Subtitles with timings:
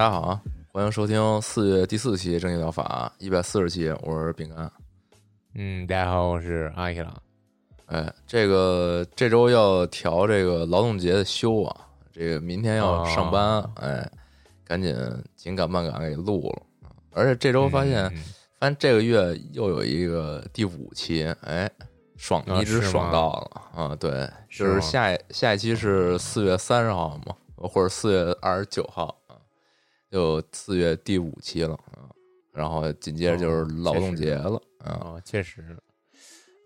[0.00, 0.40] 大家好啊，
[0.72, 4.72] 欢迎收听四月第四期正义疗法一百四十期，我是饼干。
[5.54, 7.14] 嗯，大家好，我是阿一郎。
[7.84, 14.10] 哎，这个这周要调这个劳动节的休啊，这个明天要上班，哦哎，
[14.64, 14.96] 赶紧
[15.36, 16.62] 紧赶慢赶给录了。
[17.10, 18.16] 而且这周发现，嗯
[18.58, 21.70] 发现这个月又有一个第五期，哎，
[22.16, 23.94] 爽，啊一直爽到了啊！
[23.96, 29.19] 对，就是下一下一期是四月三十号嘛，或者四月二十九号啊，
[30.10, 32.08] 就四月第五期了啊。
[32.52, 34.98] 然后紧接着就是劳动节了啊。
[35.00, 35.76] 哦，确实。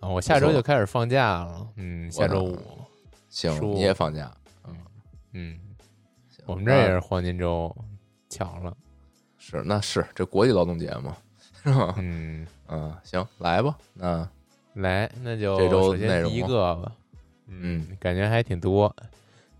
[0.00, 1.68] 啊，我下周就开始放假了。
[1.76, 2.58] 嗯，下周五。
[3.28, 4.32] 行，你也放假？
[4.66, 4.76] 嗯，
[5.32, 5.60] 嗯
[6.46, 7.74] 我们这也是黄金周，
[8.28, 8.76] 巧了。
[9.38, 11.16] 是那是这国际劳动节嘛，
[11.62, 11.94] 是吧？
[11.98, 14.28] 嗯，嗯，行，来吧，那
[14.74, 16.92] 来，那就这周首先第一个吧。
[17.46, 18.94] 嗯，感觉还挺多。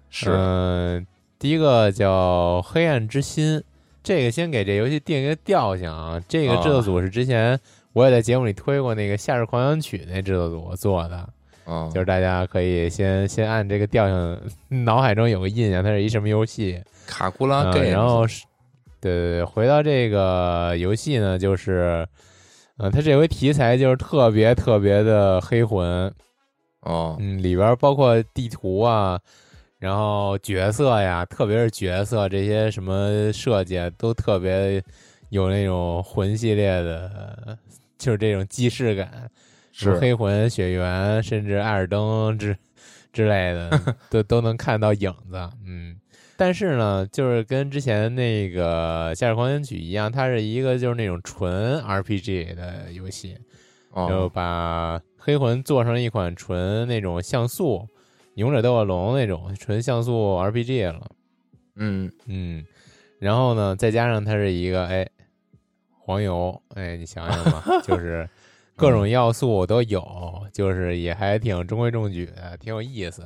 [0.08, 1.06] 是嗯、
[1.38, 3.58] 第一个叫《黑暗之心》，
[4.04, 6.22] 这个先给这游戏定一个调性啊。
[6.28, 7.58] 这个制作组是之前
[7.92, 11.28] 我也在节目里推过那个《夏日狂想曲》那制作组做的，
[11.66, 16.80] 嗯，就是大家可以先先按这个调性，脑海中有个印象，它是一什么游戏。
[17.06, 18.44] 卡库拉嗯然后是，
[19.00, 22.06] 对对对，回到这个游戏呢，就是，
[22.78, 26.12] 嗯、它这回题材就是特别特别的黑魂，
[26.80, 29.20] 哦，嗯，里边包括地图啊，
[29.84, 34.82] 然后角色呀，特别是角色这些什么设计啊，都特别
[35.28, 37.58] 有那种魂系列的，
[37.98, 39.30] 就是这种既视感，
[39.72, 42.56] 是黑魂、血缘，甚至艾尔登之
[43.12, 43.78] 之类的，
[44.08, 45.50] 都都能看到影子。
[45.66, 45.94] 嗯，
[46.38, 53.36] 但是呢，就是跟之前那个《夏日狂想曲》一样，它是一个就是那种纯 RPG 的游戏。
[53.94, 57.86] 就哦，把黑魂做成一款纯那种像素
[58.34, 61.10] 勇者斗恶龙那种纯像素 RPG 了，
[61.76, 62.64] 嗯，嗯，
[63.18, 65.08] 然后呢，再加上它是一个哎
[65.98, 68.28] 黄油，哎，你想想吧， 就是
[68.76, 70.02] 各种要素都有，
[70.52, 73.22] 就是也还挺中规中矩的，挺有意思，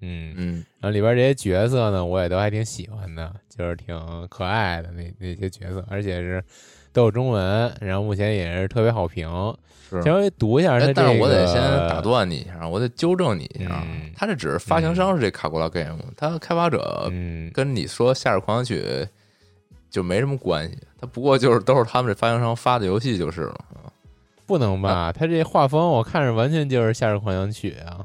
[0.00, 3.96] 嗯，嗯，然后里边这些角色呢，我也都还挺喜欢的，就是挺
[4.28, 6.44] 可爱的那那些角色，而且是
[6.92, 9.28] 都有中文，然后目前也是特别好评。
[9.88, 10.00] 是。
[10.02, 18.80] 稍微读一下它这个，哎但是我得先打断你一下，我得纠正你一下嗯，他这只是发行商是这卡库拉 Game，他开发者嗯，跟你说《夏日狂想曲》
[19.90, 23.52] 就没什么关系，他不过就是都是他们这发行商发的游戏就是了。
[23.74, 23.92] 啊
[24.46, 25.12] 不能吧？
[25.12, 28.04] 它这画风我看着完全就是《夏日狂想曲》啊，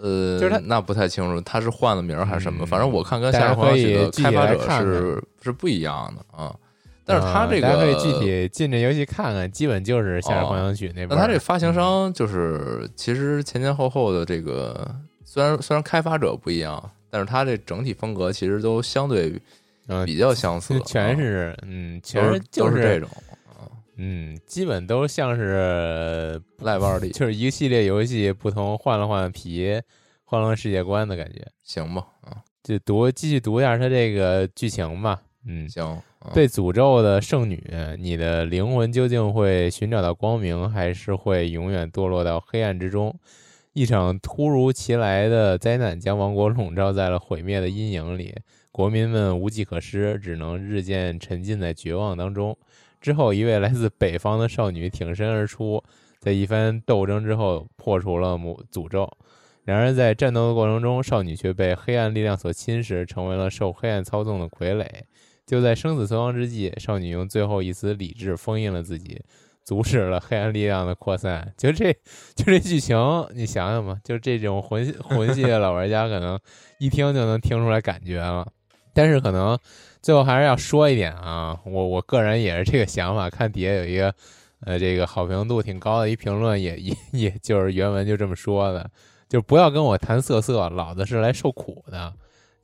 [0.00, 2.64] 呃，就是他那不太清楚，他是换了名儿还是什么？
[2.64, 6.54] 嗯反正我看跟《夏日狂想曲》的开发者来看是是不一样的啊。
[7.06, 14.92] 但是他这个啊大家可以具体进这游戏看看，基本就是《夏日狂想曲》那边他这发行商就是其实前前后后的这个，
[15.24, 19.40] 虽然虽然开发者不一样，但是他这整体风格其实都相对
[19.86, 23.08] 嗯，比较相似， 全啊是嗯，都全是就都是这种
[23.98, 29.80] 嗯，基本都像是赖腕里， 就是一个系列游戏不同换了换皮，
[30.24, 31.46] 换了换世界观的感觉。
[31.62, 32.04] 行吧？
[32.22, 35.22] 啊，就读继续读一下它这个剧情吧。
[35.46, 35.84] 嗯，行，
[36.18, 37.62] 啊被诅咒的圣女，
[37.98, 43.14] 你的灵魂究竟会寻找到光明，还是会永远堕落到黑暗之中？
[43.72, 48.34] 一场突如其来的灾难将王国笼罩在了毁灭的阴影里，
[48.72, 52.56] 国民们无计可施，只能日渐沉浸在绝望当中。
[53.00, 55.80] 之后，一位来自北方的少女挺身而出，
[56.18, 59.08] 在一番斗争之后破除了魔诅咒。
[59.64, 64.86] 然而，在战斗的过程中，少女却被黑暗力量所侵蚀，成为了受黑暗操纵的傀儡。
[65.46, 69.22] 就在生死存亡之际，少女用最后一丝理智封印了自己，
[69.62, 71.52] 阻止了黑暗力量的扩散。
[71.56, 71.92] 就这
[72.34, 72.96] 就这剧情，
[73.32, 76.38] 你想想吧，就这种魂魂系的老玩家可能
[76.80, 78.46] 一听就能听出来感觉了。
[78.92, 79.56] 但是可能
[80.02, 83.30] 最后还是要说一点啊，我我个人也是这个想法。
[83.30, 84.12] 看底下有一个
[84.62, 88.90] 呃这个好评度挺高的一评论，也也也就是原文就这么说的，
[89.28, 92.12] 就不要跟我谈色色，老子是来受苦的。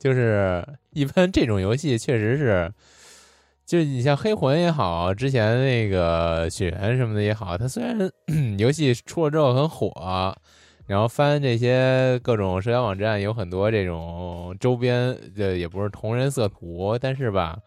[0.03, 2.69] 就是一般这种游戏确实是，
[3.65, 7.97] 就是你像黑魂也好，之前那个血缘什么的也好，它虽然
[8.59, 10.35] 游戏出了之后很火，
[10.87, 17.57] 然后翻这些各种社交网站有很多这种周边的，也不是同人色图，但是吧，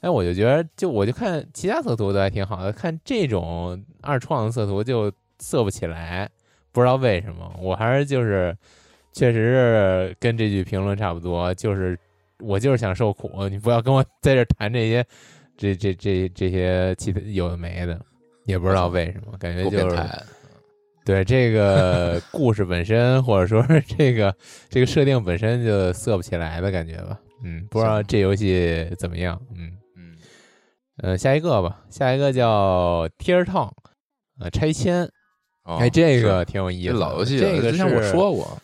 [0.00, 6.30] 哎，我就觉得，就我就看其他色图都还挺好的，看这种二创的色图就色不起来，
[6.72, 8.56] 不知道为什么，我还是就是。
[9.12, 11.98] 确实是跟这句评论差不多，就是
[12.40, 15.04] 我就是想受苦，你不要跟我 在这谈这些，
[15.56, 18.00] 这这这这些其他有的没的，
[18.46, 19.96] 也不知道为什么，感觉就是
[21.04, 24.34] 对这个 故事本身，或者说是这个
[24.68, 27.18] 这个设定本身就色不起来的感觉吧。
[27.44, 29.40] 嗯，不知道这游戏怎么样。
[29.54, 30.16] 嗯嗯
[30.98, 33.72] 呃，下一个吧，下一个叫 Tear Town，
[34.40, 35.08] 呃，拆迁。
[35.64, 38.58] 哎，这个挺有意思，老游戏，这个之前我说过。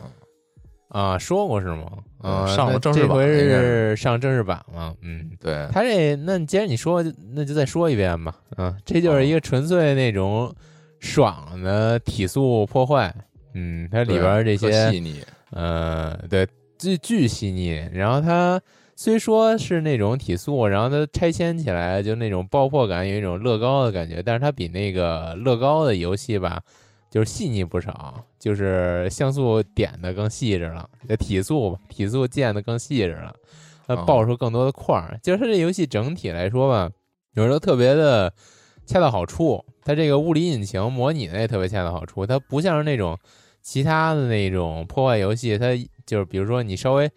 [0.89, 1.87] 啊，说过是吗？
[2.21, 4.95] 啊，上了正式版，这回是上正式版了。
[5.03, 8.35] 嗯，对，他这那既然你说，那就再说一遍吧。
[8.57, 10.53] 嗯，这就是一个纯粹那种
[10.99, 13.15] 爽的体速破坏。
[13.55, 15.21] 嗯，它里边这些细腻，
[15.51, 16.47] 呃，对，
[16.79, 17.87] 巨巨细腻。
[17.93, 18.61] 然后它
[18.97, 26.61] 虽说是那种体速，然后它拆迁起来就那种爆破感，有一种乐高的感觉，但是它比那个乐高的游戏吧。
[27.11, 30.89] 就是细腻不少，就是像素点的更细致了，
[31.19, 33.35] 体速吧，体速建的更细致了，
[33.87, 35.19] 它爆出更多的块儿。
[35.23, 36.91] 就是它这游戏整体来说吧，
[37.35, 38.33] 有时候特别的
[38.87, 39.65] 恰到好处。
[39.85, 43.19] 它这个物理引擎模拟的也特别恰到好处，它不像是那种
[43.63, 45.69] 其他的那种破坏游戏，它
[46.05, 47.11] 就是比如说你稍微。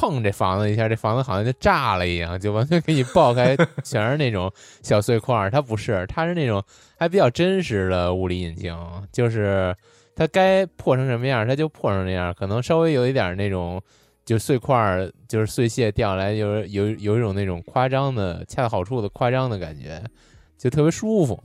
[0.00, 3.54] 碰这房子一下，这房子好像就炸了一样，就完全给你爆开，
[3.84, 4.50] 全是那种
[4.82, 5.50] 小碎块儿。
[5.50, 6.64] 它不是，它是那种
[6.98, 8.74] 还比较真实的物理引擎，
[9.12, 9.76] 就是
[10.16, 12.32] 它该破成什么样，它就破成那样。
[12.32, 13.78] 可能稍微有一点那种，
[14.24, 20.02] 就碎块儿，就是碎屑掉下来，有有有一种那种夸张的、恰到好处的夸张的感觉，
[20.56, 21.38] 就特别舒服。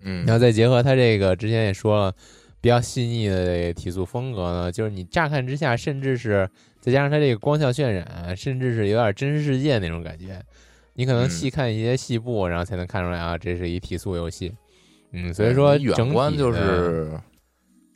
[0.00, 2.14] 嗯，然后再结合它这个之前也说了，
[2.62, 6.48] 比较细腻的体速风格呢，就是你乍看之下，甚至是。
[6.82, 10.42] 再加上它这个光效渲染，甚至是有点真实世界那种感觉，
[10.94, 14.52] 你可能细看一些细部，然后才能看出来啊，这是一提速游戏。
[15.12, 17.12] 嗯，所以说远观就是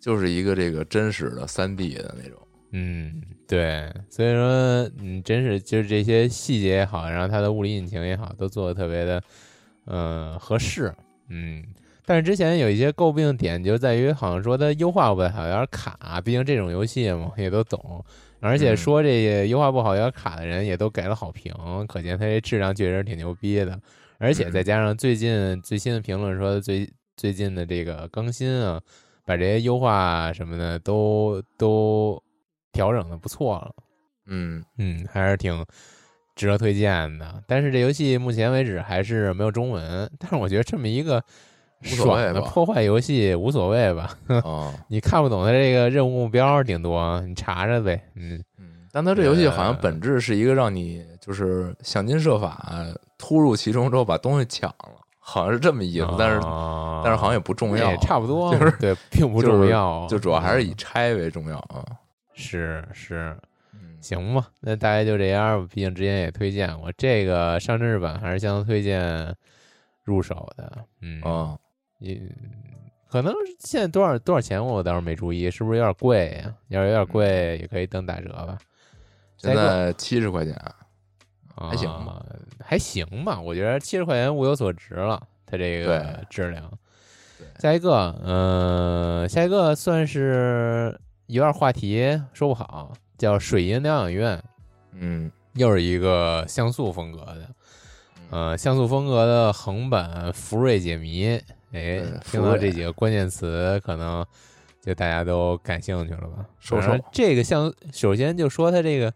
[0.00, 2.38] 就是一个这个真实的三 D 的那种。
[2.70, 9.22] 嗯，对，所以说嗯，真是就是这些细节也好，然后它的物理引擎也好，都做的特别的
[9.86, 10.94] 嗯合适。
[11.28, 11.64] 嗯，
[12.04, 18.04] 但是之前有一些诟病点就在于，好像说它优化不太好，有点卡，毕竟这种游戏嘛，也都懂。
[18.40, 21.52] 而且说这个优化不好有点卡的人也都给了好评，
[21.88, 23.80] 可见它这质量确实挺牛逼的。
[24.18, 28.80] 而且再加上最近最新的评论说最最近的这个更新啊，
[29.24, 32.22] 把这些优化什么的都都
[32.72, 33.74] 调整的不错了。
[34.26, 35.64] 嗯嗯，还是挺
[36.34, 37.42] 值得推荐的。
[37.46, 40.10] 但是这游戏目前为止还是没有中文。
[40.18, 41.22] 但是我觉得这么一个。
[41.82, 44.10] 爽的破坏游戏无所谓吧？
[44.44, 48.02] 哦， 你看不懂它这个任务目标，顶多你查查呗。
[48.14, 52.72] 嗯嗯，但它这游戏好像本质是一个让你就是想尽设法
[53.18, 56.08] 突入其中之后把东西抢了，好像是这么意思。
[56.18, 56.40] 但是
[57.04, 61.84] 但是好像也不重要，也差不多就是对，并不重要，就主要还是以拆为重要啊。
[62.32, 63.36] 是是，
[64.00, 65.68] 行吧，那大概就这样吧。
[65.72, 69.34] 毕竟之前也推荐过这个上正日版，还是相当推荐
[70.04, 70.72] 入手的。
[71.00, 71.56] 嗯啊。
[71.98, 72.20] 也
[73.08, 76.54] 可能现在多少多少钱，我倒是没注意，是不是有点贵呀？
[76.68, 78.58] 要是有点贵，也可以等打折吧。
[79.36, 80.54] 现在七十块钱，
[81.54, 82.24] 还行吧？
[82.60, 83.40] 还行吧？
[83.40, 86.70] 我觉得七十块钱物有所值了，它这个质量。
[87.58, 94.42] 下一个，嗯，下一个算是有点话题，说不好，叫水银疗养院。
[94.92, 97.48] 嗯，又是一个像素风格的，
[98.30, 101.40] 呃，像素风格的横版福瑞解谜。
[101.72, 104.24] 哎，听到这几个关键词，可能
[104.80, 106.46] 就大家都感兴趣了吧？
[106.58, 109.12] 说说这个像，首先就说它这个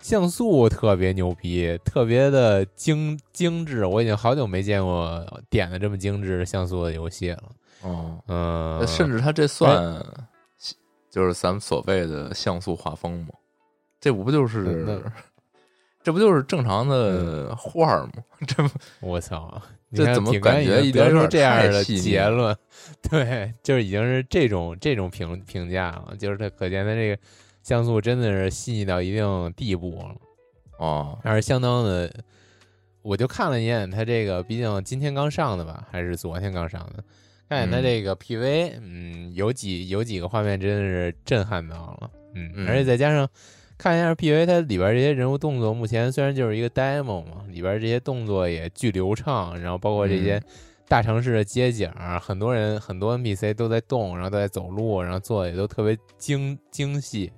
[0.00, 3.84] 像素特别牛逼，特别的精精致。
[3.84, 7.42] 我已经好久没见过点的这么精致像素的游戏了。
[7.82, 10.04] 哦，嗯，甚至它这算
[11.10, 13.34] 就是咱们所谓的像素画风吗？
[14.00, 15.02] 这不就是
[16.02, 18.12] 这不就是正常的画吗？
[18.46, 18.68] 这
[19.00, 19.60] 我操！
[19.94, 22.56] 这怎么感觉得出这样的结论？
[23.08, 27.18] 对，就是已经是这种这种评评价了，就是它可见它这个
[27.62, 30.16] 像素真的是细腻到一定地步了。
[30.78, 32.12] 哦，还是相当的。
[33.02, 37.04] 我就看了一眼它这个，毕竟今天刚上的吧，还是昨天刚上的？
[37.48, 43.28] 看见它嗯这个 PV，嗯，有几有几个画面真的是震撼到了，嗯，嗯而且再加上
[43.78, 50.42] 看一下 PV，它里边这些人物动作，目前虽然就是一个 demo 嘛，里边这些动作也巨流畅，然后包括这些嗯。
[50.88, 51.90] 大城市的街景，
[52.22, 57.32] 很多人很多 NPC 都在动，然后都在走路，然后做的也都特别精精细，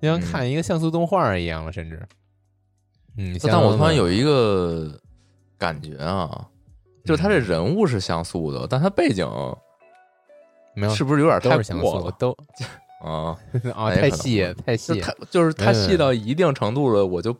[0.00, 0.22] 就像嗯。
[0.22, 2.02] 看一个像素动画一样了，甚至，
[3.18, 4.98] 嗯，但我突然有一一个
[5.58, 6.48] 感觉啊，
[7.04, 9.28] 就是他这人物是像素的，但他背景
[10.74, 12.36] 没有是不是有点太不像过了，素都
[13.14, 13.38] 啊？
[13.74, 17.34] 啊，太细太细它就是他没没细到一定程度了，我就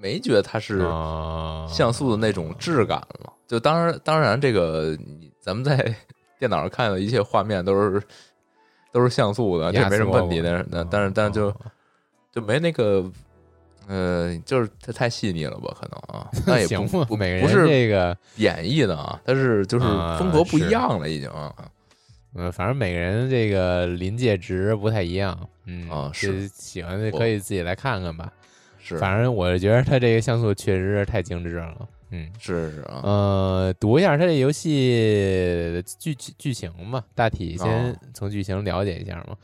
[0.00, 3.32] 没觉得它是啊，像素的那种质感了。
[3.46, 4.96] 就当然，当然，这个
[5.40, 5.76] 咱们在
[6.40, 8.02] 电脑上看的一切画面都是
[8.92, 10.40] 都是像素的，这没什么问题。
[10.40, 11.56] 过但是，但但是，但是就哦
[12.32, 13.04] 就没那个，
[13.86, 15.72] 呃，就是它太细腻了吧？
[15.80, 21.54] 可能啊， 那也，不不每个人不是这个，演绎的啊，但是就是啊风格不一样了，已经啊。
[22.34, 28.32] 嗯，反正每个人这个临界值不太一样，嗯啊是喜欢的可以自己来看看吧。
[28.78, 32.28] 是，反正我觉得它这个像素确实是太精致了，嗯。
[32.38, 39.36] 是是啊，呃，读一下它这游戏的剧剧情吧，大体先哦从剧情了解一下嘛。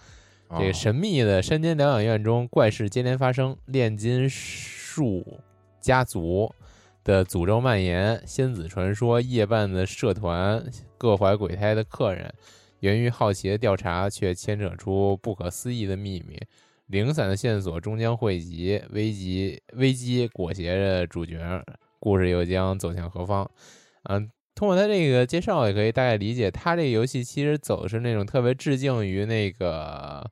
[0.51, 5.25] 这哦个神秘的山间疗养院中，怪事接连发生，炼金术
[5.81, 6.53] 家族
[7.05, 10.61] 的诅咒蔓延，仙子传说，夜半的社团，
[10.99, 12.35] 各怀鬼胎的客人，
[12.81, 16.39] 源于好奇的调查，却牵扯出不可思议的秘密。
[16.87, 21.65] 零散的线索终将汇集，危机危机裹挟着主角，
[22.01, 23.49] 故事又将走向何方？
[24.05, 30.29] 嗯、通过他这个介绍，也可以大概理解，他这个游戏其实走的是那种特别致敬于那个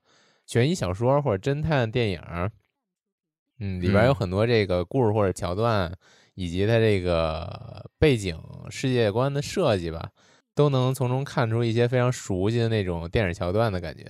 [0.47, 2.21] 悬疑小说或者侦探电影，
[3.59, 5.95] 嗯，里边有嗯很多这个故事或者桥段，
[6.33, 8.37] 以及它这个背景
[8.69, 10.11] 世界观的设计吧，
[10.59, 14.03] 都能从中看出一些非常熟悉的那种电影桥段的感觉，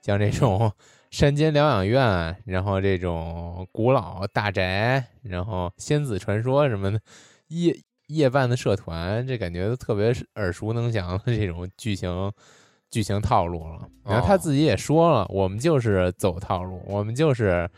[0.00, 0.72] 像这种
[1.12, 7.00] 山间疗养院，然后这种古老大宅，然后仙子传说什么的，
[7.46, 7.72] 夜
[8.08, 12.32] 夜半的社团，这感觉都特别耳熟能详的这种剧情
[12.90, 13.88] 剧情套路了。
[14.04, 14.38] 然后他哦。
[14.38, 17.70] 自己也说了，我们就是走套路，我们就是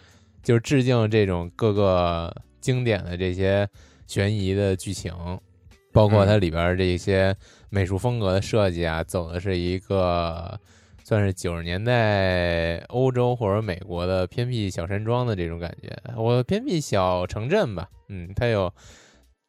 [0.42, 3.68] 就是致敬这种各个经典的这些
[4.06, 5.12] 悬疑的剧情，
[5.92, 7.36] 包括它里边儿这些
[7.74, 10.56] 美术风格的设计啊，走的是一个
[11.02, 18.72] 算是九十年代欧洲或者美国的偏僻小山庄的这种感觉，我偏僻小城镇吧，嗯，它有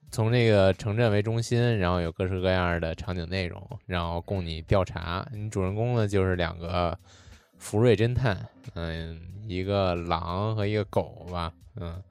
[0.09, 5.23] 从这个城镇为中心，然后有各式各样的场景内容，然后供你调查。
[5.31, 6.97] 你主人公呢就是两个
[7.59, 12.01] 福瑞侦探，嗯，一个狼和一个狗吧，嗯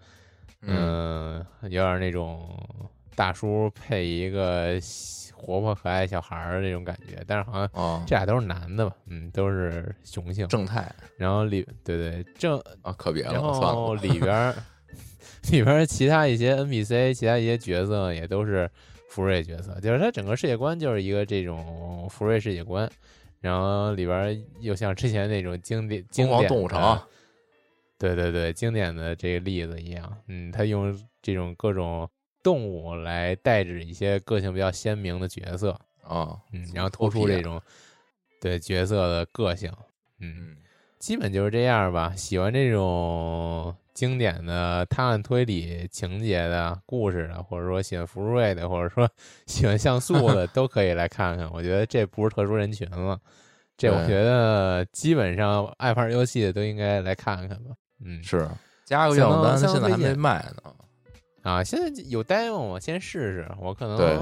[0.63, 2.57] 嗯嗯，有点那种
[3.17, 4.79] 大叔配一个
[5.33, 10.47] 活泼可爱小孩儿那种感觉，但是好像哦，这俩都是男的吧，嗯，都是雄性。
[10.49, 14.55] 正太然后里对对正，啊，可别了，然后了，里边儿
[15.51, 18.71] 里边儿其他一些 NPC，其他一些角色也都是
[19.11, 22.91] 福瑞角色，就是他整个世界观就是一个这种福瑞世界观。
[23.41, 26.99] 然后里边儿又像之前那种经典经典动物城
[27.99, 32.09] 对对对，经典的这个例子一样，嗯，他用这种各种
[32.45, 35.71] 动物来代指一些个性比较鲜明的角色，
[36.03, 37.61] 啊，嗯，然后突出这种
[38.39, 39.73] 对角色的个性，
[40.21, 40.57] 嗯，嗯
[40.99, 42.13] 基本就是这样吧。
[42.15, 49.09] 喜欢这种经典的探案推理情节的故事的，或者说喜欢福瑞的，或者说
[49.47, 51.51] 喜欢像素的， 都可以来看看。
[51.51, 53.19] 我觉得这不是特殊人群了，
[53.79, 57.75] 这我觉得基本上爱玩游戏的都应该来看看吧。
[58.05, 58.47] 嗯，是
[58.85, 60.75] 加个愿望单，现在还没卖呢。
[61.45, 63.49] 啊，现在有 demo，我先试试。
[63.61, 64.19] 我可能对，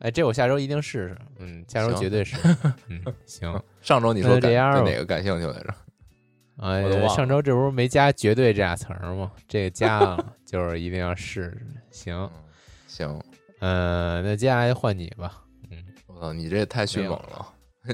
[0.00, 1.18] 哎，这我下周一定试试。
[1.38, 2.36] 嗯，下周绝对试。
[2.88, 3.62] 嗯，行。
[3.80, 5.74] 上周你说对哪个感兴趣来着？
[6.60, 9.30] 哎上周这不是没加“绝对”这俩词儿吗？
[9.46, 11.66] 这个加了， 就是一定要试试。
[11.92, 12.30] 行，嗯，
[12.88, 13.22] 行，
[13.60, 15.40] 嗯，那接下来就换你吧。
[15.70, 15.78] 嗯，
[16.08, 17.46] 我操，你这也太迅猛了。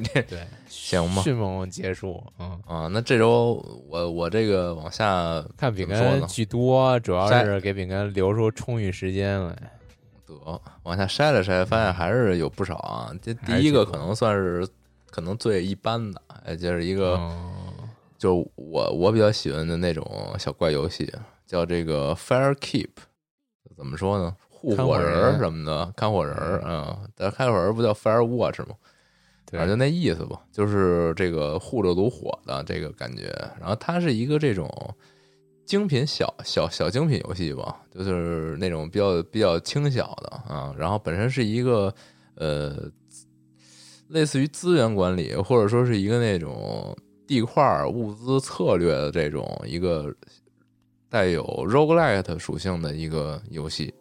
[0.12, 2.22] 这对，行吧迅猛结束。
[2.38, 3.54] 嗯，啊，那这周
[3.88, 9.56] 我我这个往下看饼干巨多，主要是给饼干留出充裕时间来。
[10.26, 13.12] 得往下筛了筛，发现还是有不少啊。
[13.20, 14.66] 这第一个可能算是
[15.10, 17.52] 可能最一般的，哎，就是一个嗯
[18.16, 21.12] 就是我我比较喜欢的那种小怪游戏，
[21.46, 22.88] 叫这个 Fire Keep，
[23.76, 24.34] 怎么说呢？
[24.48, 28.74] 护看火火人什么的，看火人儿啊，但是看火人儿不叫 Fire Watch 吗？
[29.56, 33.32] 反正就那意思吧，就是这个护着炉火的这个感觉。
[33.60, 34.68] 然后它是一个这种
[35.64, 40.74] 精品小小小精品游戏吧，就是那种比较比较轻小的啊。
[40.76, 41.94] 然后本身是一个
[42.34, 42.90] 呃
[44.08, 46.96] 类似于资源管理，或者说是一个那种
[47.26, 50.14] 地块物资策略的这种一个
[51.08, 53.94] 带有 roguelite 属性的一个游戏。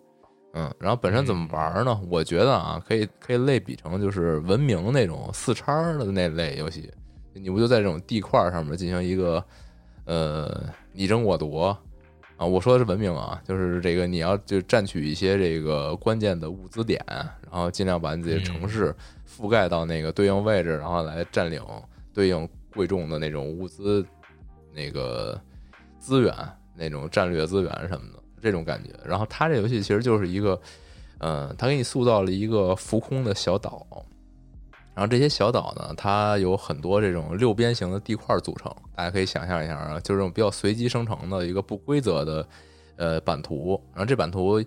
[0.56, 2.00] 嗯，然后本身怎么玩呢？
[2.10, 6.92] 我觉得啊，可以可以类比成就是文明那种四叉的那类游戏，
[7.34, 9.44] 你不就在这种地块上面进行一个
[10.06, 11.76] 呃你争我夺
[12.38, 12.46] 啊？
[12.46, 18.96] 我说的是文明啊，就是这个你要就占取一些这个关键的物资点，然后尽量把你自己的城市
[19.28, 21.60] 覆盖到那个对应位置，然后来占领
[22.14, 24.06] 对应贵重的那种物资
[24.72, 25.40] 那个
[25.98, 26.32] 资源，
[26.76, 28.23] 那种战略资源什么的。
[28.44, 30.60] 这种感觉，然后它这游戏其实就是一个，
[31.20, 33.88] 嗯，它给你塑造了一个浮空的小岛，
[34.94, 42.48] 然后这些小岛呢，它有很多这种六边形的地块组成，大家可以想象一下啊，就是这种比较随机生成的一个不规则的
[42.98, 44.62] 呃版图，然后这版图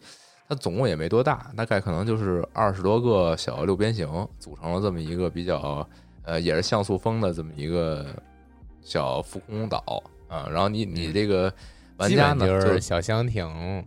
[0.48, 5.86] 它总共也没多大，大概可能就是二十多个小六边形组成了这么一个比较
[6.24, 8.06] 呃也是像素风的这么一个
[8.80, 11.52] 小浮空岛啊，然后你你这个。
[11.98, 13.84] 玩家呢就是小箱庭，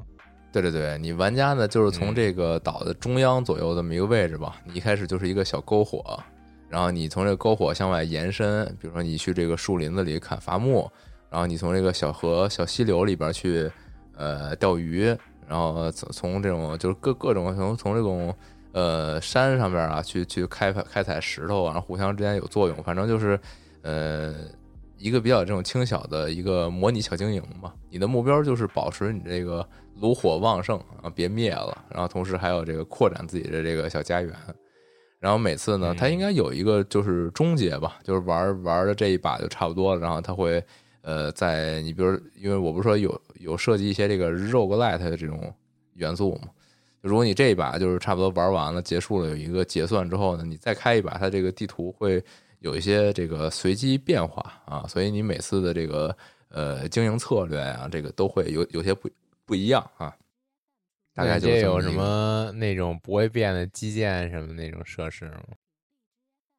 [0.52, 6.20] 对对对，你玩家呢就是从这个岛的中央左右这么一个位置吧，你一开始就是一个小篝火，
[6.68, 10.90] 然后你从这个篝火向外延伸，比如说你去这个树林子里砍伐木，
[11.30, 13.72] 然后你从这个小河、小溪流里边去
[14.18, 15.06] 呃钓鱼，
[15.48, 18.34] 然后从从这种就是各各种从从这种
[18.72, 23.40] 呃山上边啊去去开开采石头，然后互相之间有作用，反正就是
[23.84, 24.34] 呃。
[25.00, 29.66] 一个比较这种轻小的一个模拟小经营嘛，你的目标就是保持你这个
[30.02, 34.36] 炉火旺盛啊，别灭了，然后同时还有这个扩展自己的这个小家园，
[35.18, 40.62] 然后每次呢，它应该有一个就是终结吧，就是玩玩的这一把就差不多了，然后它会
[41.02, 45.54] 呃在你比如因为我不是说有有设计一些这个 roguelite 的这种
[45.94, 46.50] 元素嘛，
[47.00, 52.22] 如果你这一把就是差不多玩完了结束了，有一个结算之后呢，你再开一把，它这个地图会。
[52.60, 56.16] 有一些这个随机变化啊，所以你每次的这个
[56.50, 59.10] 呃经营策略啊，这个都会有有些不
[59.46, 60.14] 不一样啊。
[61.16, 65.44] 大概就有什么那种不会变的基建什么那种设施吗？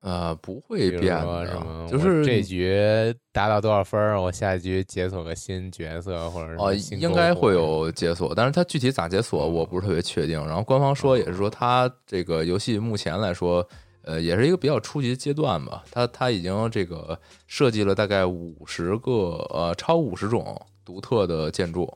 [0.01, 10.39] 呃，不会变的，就是这局达到多少分，我下一局解锁个新角色或者哦，应该会有解锁，但是它具体咋解锁我不是特别确定。
[10.47, 13.67] 然后官方说也是说，它这个游戏目前来说。
[14.03, 15.85] 呃，也是一个比较初级阶段吧。
[15.91, 19.13] 它它已经这个设计了大概五十个
[19.51, 21.93] 呃超五十种独特的建筑，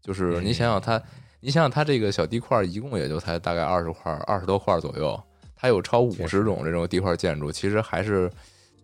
[0.00, 1.02] 就是你想想它，
[1.40, 5.20] 你想想它这个小地块一共也就才大概二十块二十多块左右，
[5.56, 8.30] 它有超五十种这种地块建筑，其实还是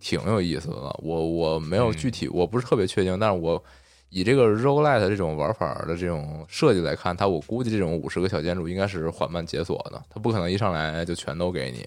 [0.01, 0.97] 挺有意思的。
[1.03, 3.63] 我我没有具体，我不是特别确定，但是我
[4.11, 11.87] 以这个 roguelite 这种玩法的这种设计来看，它我估计这种五十个小建筑应该是缓慢解锁的，它不可能一上来就全都给你。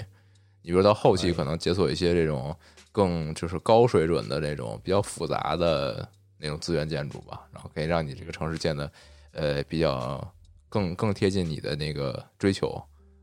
[0.66, 2.56] 你比如到后期可能解锁一些这种
[2.92, 8.92] 更就是高水准的这种比较复杂的那种资源建筑吧，然后可以让你这个城市建的
[9.32, 10.28] 呃比较
[10.68, 12.70] 更更贴近你的那个追求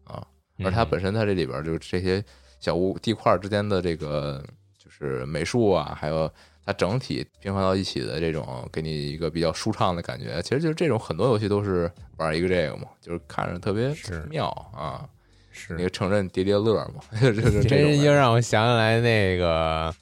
[0.05, 0.25] 啊。
[0.63, 2.25] 而它本身它这里边就是这些
[2.61, 4.41] 小屋地块之间的这个
[4.79, 6.31] 就是美术啊，还有
[6.65, 13.93] 它整体平衡到一起的这种给你一个比较舒畅的感觉，其实就是这种很多游戏都是玩一个这个嘛，就是看着特别
[14.31, 15.09] 妙啊。
[15.53, 19.95] 是那个承认叠叠乐嘛， 就是这又让我想起来那个，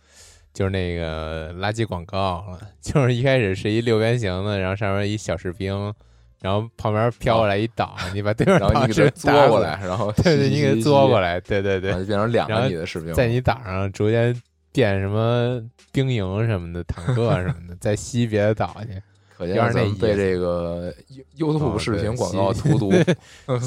[0.54, 2.60] 就是那个垃圾广告了。
[2.80, 5.92] 就是一开始是一六边形的，然后上面一小士兵，
[6.40, 14.34] 然后旁边飘过来一岛，你把对面岛给捉过来，然后对 对，你给捉过来，对对对，就变成两个你的士兵，在你岛上逐渐
[14.72, 15.60] 变什么
[15.92, 19.00] 兵营什么的，坦克什么的，再吸别的岛去。
[19.40, 20.94] 可见咱们被这个
[21.34, 22.92] YouTube 视频广告荼毒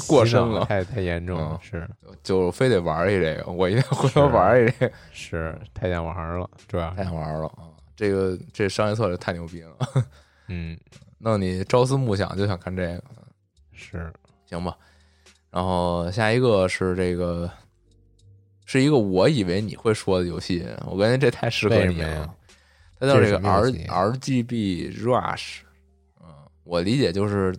[0.06, 1.84] 过深了，太太严重了，是
[2.22, 7.66] 就非得玩一这个，我一定回头玩一这个，是太想玩了，主要太想玩了啊！
[7.96, 9.74] 这个这商业策略太牛逼了，
[10.46, 10.78] 嗯，
[11.18, 13.02] 弄你朝思暮想就想看这个，
[13.72, 14.12] 是
[14.46, 14.76] 行吧？
[15.50, 17.50] 然后下一个是这个，
[18.64, 22.32] 是一个我以为你会说的游戏，我感觉这太适合你了。
[22.98, 25.58] 它叫这个 R R G B Rush，
[26.20, 26.28] 嗯，
[26.64, 27.54] 我理解就是，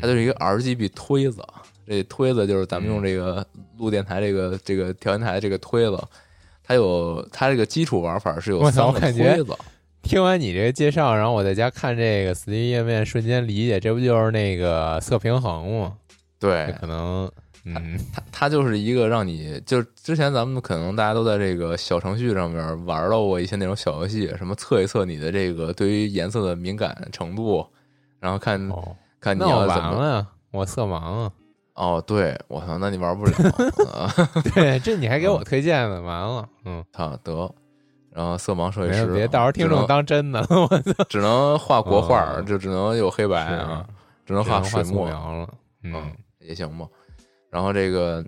[0.00, 1.42] 它就是一个 R G B 推子，
[1.86, 3.46] 这推子就是咱们用这个
[3.78, 6.02] 录电台这个这个调音台这个推子，
[6.62, 9.56] 它有它这个基础玩法是有三个推子。
[10.02, 15.96] 听完你这个介绍，然后我在家看这个 Steam 页面，瞬间理解，这不就是那个色平衡吗？
[16.38, 17.30] 对，可能。
[17.66, 27.66] 嗯，它它就是一个让你，就是之前咱们可能大家都在这个小程序上面玩到过一些那种小游戏，什么测一测你的这个对于颜色的敏感程度，
[28.20, 28.56] 然后看
[29.20, 30.08] 看你要怎么。
[30.08, 31.32] 呀，我色盲啊。
[31.74, 33.32] 哦，对，我操，那你玩不了
[33.92, 34.10] 啊！
[34.54, 37.52] 对，这你还给我推荐呢，完了，嗯，操得，
[38.10, 43.84] 然后色盲设计师，别到时候听众当真的， 我操，只能画国画，哦就只能有黑白啊，
[44.24, 45.46] 只能画水墨，了，
[45.82, 46.86] 嗯也行吧。
[47.56, 48.22] 然后这个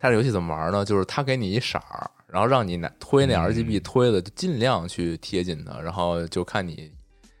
[0.00, 0.82] 它这游戏怎么玩呢？
[0.82, 6.90] 就是它给你一色儿，然后让你拿推那嗯 RGB 推的就尽量去贴近它，然后就看你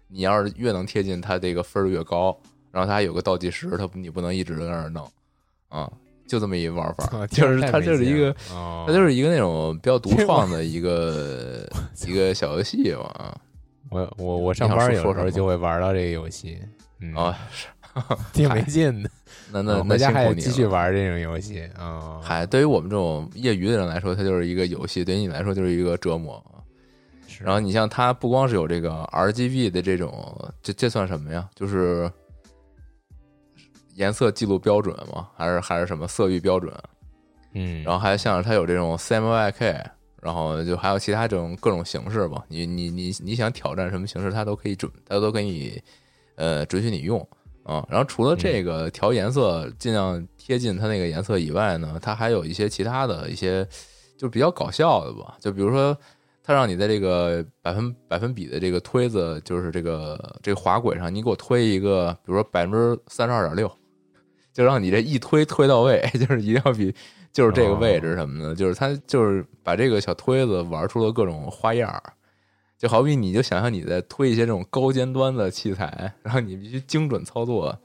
[0.08, 2.38] 你要是越能贴近它，这个分儿越高。
[2.70, 5.10] 然后它还有个倒计时，它你不能一直在那儿弄
[5.70, 5.90] 啊，
[6.26, 8.30] 就这么一玩法，啊就是它就是一个
[8.86, 11.66] 它就是一个那种比较独创的一个
[12.06, 13.34] 一个小游戏吧啊
[13.90, 16.58] 我我我上班有时候就会玩到这个游戏，
[17.00, 17.66] 嗯啊，是
[18.32, 19.10] 挺没劲的。
[19.50, 20.66] 那那那家还继续。
[20.66, 22.20] 玩这种游戏啊。
[22.22, 26.42] 嗨，对于我们这种业余的人来说，它就是一个游戏；对于你来说，就是一个折磨
[27.40, 31.48] 然后你像它不光是有这个 RGB 的这种，这这算什么呀？
[31.54, 32.10] 就是
[33.94, 35.28] 颜色记录标准吗？
[35.36, 36.72] 还是还是什么色域标准？
[37.52, 39.84] 嗯，然后还像是它有这种 CMYK，
[40.20, 42.44] 然后就还有其他这种各种形式吧。
[42.48, 45.80] 你你你你想挑战什么形式，它都可以准，它都给你
[46.34, 47.26] 呃准许你用
[47.68, 47.86] 啊。
[47.90, 53.66] 然后除了这个调颜色尽量贴近它那个颜色以外呢，它还有一些其他的一些
[54.16, 55.36] 就比较搞笑的吧。
[55.38, 55.96] 就比如说，
[56.42, 63.70] 它让你在这个百分百分比的这个推子，就是这个这个滑轨上，你给我推一个，比如说百分之三十二点六，
[64.52, 66.94] 就让你这一推推到位， 就是一定要比
[67.32, 72.02] 就是这个位置什么的，就是它就是把这个小推子玩出了各种花样儿。
[72.78, 77.76] 就好比你就想象你在推一些这种高尖端的器材，然后你必须精准操作，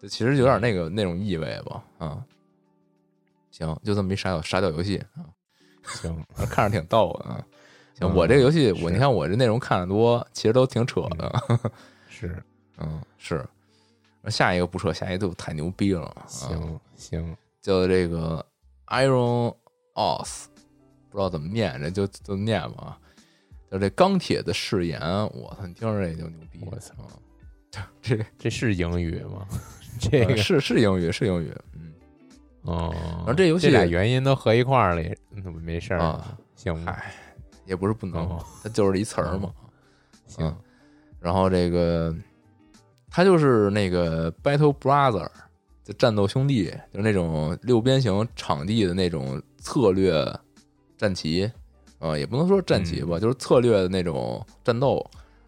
[0.00, 2.24] 就其实有点那个那种意味吧，啊，
[3.50, 5.26] 行，就这么一傻屌傻屌游戏啊，
[5.82, 7.44] 行， 看着挺逗的啊。
[7.98, 11.42] 行，嗯我这个游戏我你看我这内容看的多，其实都挺扯的，
[12.08, 12.40] 是
[12.78, 13.44] 嗯，是。
[14.28, 18.44] 下一个不扯，下一个就太牛逼了，啊，行行，叫这个
[18.88, 19.54] Iron
[19.94, 20.44] Os，
[21.08, 22.98] 不知道怎么念，这就就念吧。
[23.70, 26.60] 就这钢铁的誓言，我操，你听着这就牛逼！
[26.64, 26.94] 我操，
[28.00, 29.46] 这这是英语吗？
[30.00, 31.92] 这个呃是是英语，是英语，嗯
[32.62, 36.92] 哦，然后这游戏俩原因都合一块儿了，那不没事儿啊，行吧？
[36.92, 37.12] 嗨，
[37.66, 39.52] 也不是不能哦，它就是一词儿嘛。
[40.26, 40.56] 行嗯，
[41.20, 42.14] 然后这个
[43.10, 45.28] 它就是那个 Battle Brother，
[45.82, 50.24] 就战斗兄弟，就是那种六边形场地的那种策略
[50.96, 51.50] 战棋，
[51.98, 55.04] 啊、也不能说战棋吧，就是策略的那种战斗，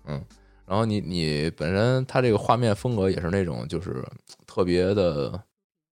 [0.06, 0.20] 嗯。
[0.66, 4.04] 然后你你本身它这个画面风格也是那种就是
[4.46, 5.32] 特别的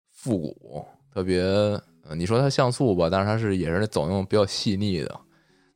[0.09, 5.21] 复古，特别呃你说它像素吧，但是它是也是走那种比较细腻的，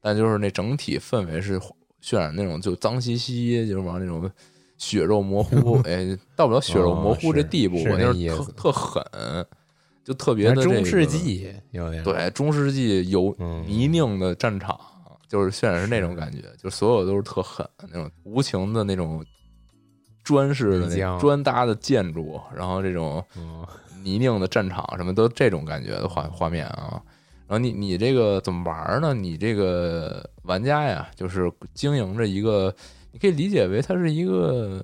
[0.01, 1.59] 但就是那整体氛围是
[2.01, 4.31] 渲染那种就脏兮兮，就是往那种
[4.79, 9.05] 血肉模糊， 哎，到不了血肉模糊这地步，就是特特狠，
[10.05, 14.79] 就特别的、这个、中世纪有点对中世纪有嗯泥泞的战场，
[15.29, 19.25] 就是渲染是那种感觉，就是所有都是特狠那种无情的那种
[20.25, 23.65] 砖式的砖搭的建筑，然后这种嗯
[24.03, 27.01] 泥泞的战场什么都这种感觉的画画面啊。
[27.47, 29.13] 然后你你这个怎么玩呢？
[29.13, 32.75] 你这个玩家呀，就是经营着一个，
[33.13, 34.83] 你可以理解为它是一个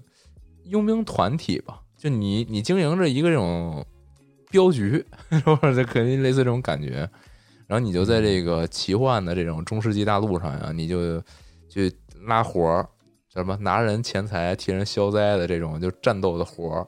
[0.64, 1.80] 佣兵团体吧。
[1.96, 3.84] 就你你经营着一个这种
[4.50, 5.58] 镖局， 是吧？
[5.62, 7.08] 这肯定类似这种感觉。
[7.66, 11.22] 然后你就在这个奇幻的这种中世纪大陆上呀，你就
[11.68, 11.92] 去
[12.26, 12.88] 拉活儿，
[13.28, 16.86] 叫什么拿人钱财替人消灾的这种就战斗的活儿，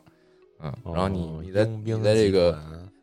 [0.63, 1.65] 嗯，然后你哦你在
[2.03, 2.59] 在这个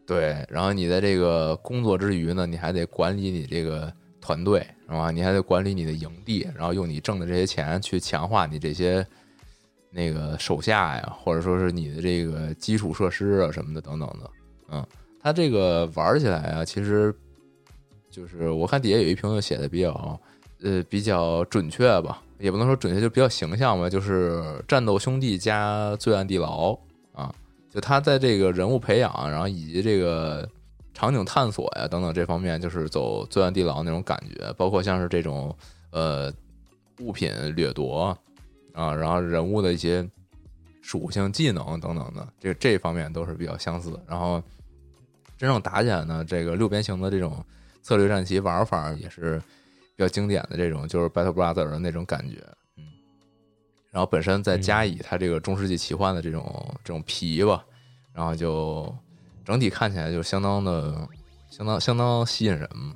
[0.07, 5.11] 对，然后你在这个工作之余呢，你还得管理你这个团队，是吧？
[5.11, 9.05] 你还得管理你的营地，然后用你挣的这些钱去强化你这些
[9.91, 14.27] 那个手下呀，或者说是你的这个基础设施啊什么的等等的。
[14.69, 14.85] 嗯，
[15.21, 17.13] 它这个玩起来啊，其实
[18.09, 20.19] 就是我看底下有一评论写的比较
[20.61, 26.77] 呃比较准确吧，也不能说准确，就比较形象吧，就是战斗兄弟加罪案地牢
[27.13, 27.33] 啊。
[27.69, 30.47] 就他在这个人物培养，然后以及这个
[30.93, 35.55] 场景探索呀等等这方面，就是走罪案地牢那种感觉，包括像是这种
[35.91, 36.33] 呃
[37.01, 38.17] 物品掠夺
[38.73, 40.07] 啊，然后人物的一些
[40.87, 43.99] 属性、技能等等的，这这方面都是比较相似。
[44.07, 44.41] 然后
[45.37, 47.43] 真正打起来呢，这个六边形的这种
[47.81, 49.37] 策略战棋玩法也是
[49.97, 52.41] 比较经典的这种，就是 Battle Brother 的那种感觉，
[52.77, 52.85] 嗯。
[53.91, 57.65] 然后本身再加以它这个中世纪奇幻的这种这种皮吧，
[58.13, 58.95] 然后就
[59.43, 61.05] 整体看起来就相当的
[61.49, 62.95] 相当相当吸引人，嗯。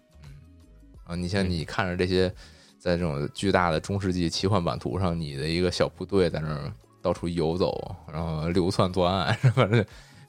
[1.04, 2.34] 啊，你像嗯你看着这些
[2.80, 9.86] 在这种巨大的中世纪奇幻版图上，你的一个小部队在那儿到处游走，然后流窜作案， 反正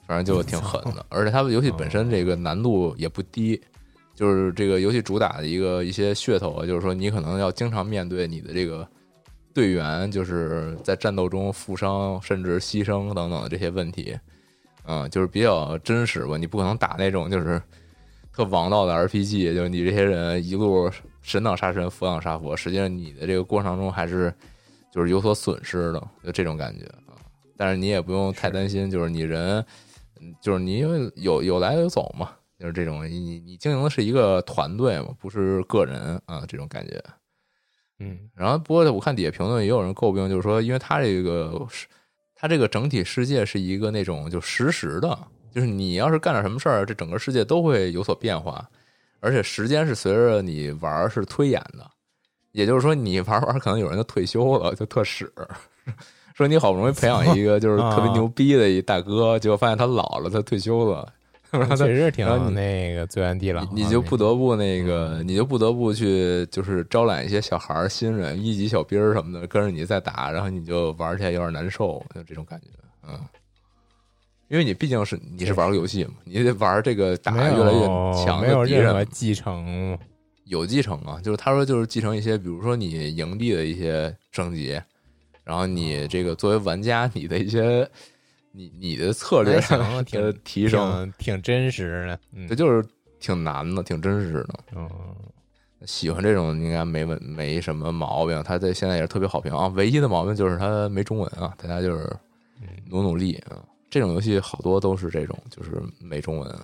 [0.07, 1.05] 反正就挺狠的。
[1.11, 3.61] 而且它游戏本身这个难度也不低，
[4.15, 8.87] 就是这个游戏主打的一个一些噱头啊，就是说你可能要经常面对你的这个
[9.55, 14.19] 队员，就是在战斗中负伤甚至牺牲等等的这些问题，
[14.87, 16.37] 嗯，就是比较真实吧。
[16.37, 17.61] 你不可能打那种就是
[18.33, 24.33] 特王道的 RPG，就是你这些人一路神挡杀神，佛挡杀佛，实际上你的这个过程中还是
[24.93, 27.17] 就是有所损失的，就这种感觉啊。
[27.57, 29.65] 但是你也不用太担心，就是你人，
[30.21, 37.03] 嗯就是你因为有有来有走嘛，就是这种你你经营的是一个团队嘛，不是个人啊，这种感觉。
[37.99, 41.87] 嗯然后不过我看底下评论也有人诟病，就是说，因为它这个是
[42.35, 45.17] 它这个整体世界是一个那种就实时的，
[45.53, 48.69] 就是你要是干点什么事儿，这整个世界都会有所变化，
[49.21, 51.89] 而且时间是随着你玩儿是推演的，
[52.53, 55.31] 也就是说你玩玩可能有人就退休了，就特屎。
[56.35, 61.07] 说你好不容易培养一个就是特别啊牛逼的一大哥，结果发现他老了，他退休了，
[61.77, 72.69] 确实挺那个罪案地牢啊，你你就不得不那个，嗯你就不得不去就是招揽一些小孩儿、新人、一级小兵儿什么的，跟着你再打，然后你就玩起来有点难受，就这种感觉，
[73.07, 73.19] 嗯。
[74.49, 77.87] 因为你毕竟是你是玩个游戏嘛，你得玩这个打越来越
[78.25, 79.99] 强没有的敌人，任何继承，
[80.53, 84.81] 有继承啊，就是他说就是继承一些，比如说你营地的一些升级，
[85.45, 87.89] 然后你这个作为玩家你的一些
[88.53, 89.59] 你你的策略
[90.45, 92.87] 提升，挺挺真实的，嗯这就是
[93.19, 94.61] 挺难的，挺真实的。
[94.77, 94.89] 嗯
[95.85, 99.67] 喜欢这种应该没问没什么毛病，他在现在也是特别好评啊。
[99.75, 102.05] 唯一的毛病就是他没中文啊，大家就是
[102.61, 103.59] 嗯努努力啊。
[103.91, 106.57] 这种游戏好多都是这种，就是没中文。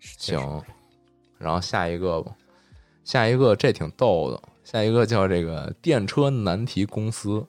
[0.00, 0.40] 行，
[1.38, 2.34] 然后下一个吧，
[3.10, 7.44] 下一个这挺逗的，下一个叫这个电车难题公司。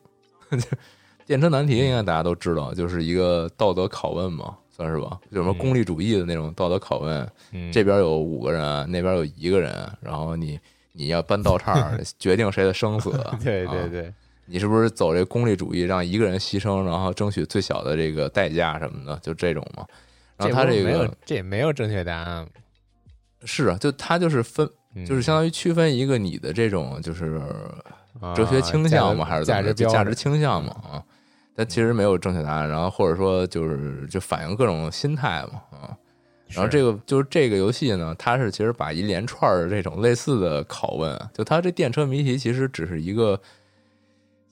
[1.27, 5.19] 电车难题应该大家都知道，就是一个道德拷问嘛，算是吧？
[5.31, 9.71] 就什么功利主义的那种道德拷问，嗯这边有五个人，那边有一个人，
[10.01, 10.59] 然后你
[10.93, 13.11] 你要搬道岔 决定谁的生死。
[13.43, 14.13] 对啊对对，
[14.47, 19.85] 你是不是走这功利主义，让一个人牺牲，然后争取最小的这个代价什么的，就这种嘛？
[20.37, 22.47] 然后他这个这也没有正确答案，
[23.45, 24.71] 是啊，就他就是分，嗯
[25.05, 27.41] 就是相当于区分一个你的这种就是
[28.19, 31.03] 啊哲学倾向嘛，还是怎么着价值价值倾向嘛啊？
[31.55, 35.97] 它其实没有正确答案，然后或者说就是就反映各种心态嘛啊。
[36.47, 43.39] 然后这个个就是这个游戏呢，它是其实把一连串的这种类似的拷问，就它这电车谜题其实只是一个，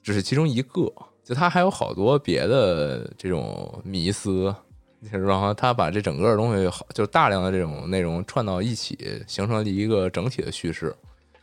[0.01, 0.89] 只是其中一个，
[1.23, 4.55] 就它还有好多别的这种迷思，
[5.11, 10.93] 然后他把这整个东西，就大量的这种内容串到一起，形成了一个整体的叙事。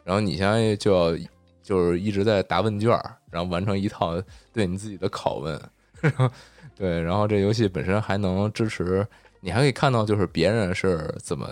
[0.05, 1.19] 然后你相当于就要
[1.63, 2.91] 就是一直在答问卷，
[3.31, 5.61] 然后完成一套对你自己的拷问。
[6.77, 9.07] 对，然后这游戏本身还能支持，
[9.41, 11.49] 你还可以看到就是别人是怎么